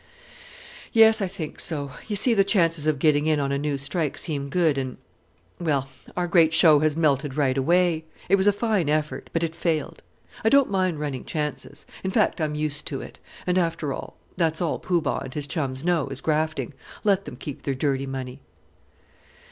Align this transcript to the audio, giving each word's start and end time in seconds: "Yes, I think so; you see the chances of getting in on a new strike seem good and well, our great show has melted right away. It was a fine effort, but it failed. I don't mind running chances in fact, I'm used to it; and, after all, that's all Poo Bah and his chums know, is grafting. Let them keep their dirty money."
"Yes, 0.93 1.21
I 1.21 1.27
think 1.27 1.59
so; 1.59 1.91
you 2.07 2.15
see 2.15 2.33
the 2.33 2.43
chances 2.43 2.87
of 2.87 2.97
getting 2.97 3.27
in 3.27 3.39
on 3.39 3.51
a 3.51 3.57
new 3.59 3.77
strike 3.77 4.17
seem 4.17 4.49
good 4.49 4.75
and 4.75 4.97
well, 5.59 5.89
our 6.17 6.25
great 6.25 6.53
show 6.53 6.79
has 6.79 6.97
melted 6.97 7.37
right 7.37 7.55
away. 7.55 8.05
It 8.27 8.33
was 8.35 8.47
a 8.47 8.51
fine 8.51 8.89
effort, 8.89 9.29
but 9.31 9.43
it 9.43 9.55
failed. 9.55 10.01
I 10.43 10.49
don't 10.49 10.71
mind 10.71 10.99
running 10.99 11.23
chances 11.23 11.85
in 12.03 12.09
fact, 12.09 12.41
I'm 12.41 12.55
used 12.55 12.87
to 12.87 13.01
it; 13.01 13.19
and, 13.45 13.59
after 13.59 13.93
all, 13.93 14.17
that's 14.37 14.59
all 14.59 14.79
Poo 14.79 15.01
Bah 15.01 15.19
and 15.19 15.33
his 15.35 15.45
chums 15.45 15.85
know, 15.85 16.07
is 16.07 16.19
grafting. 16.19 16.73
Let 17.03 17.25
them 17.25 17.35
keep 17.35 17.61
their 17.61 17.75
dirty 17.75 18.07
money." 18.07 18.41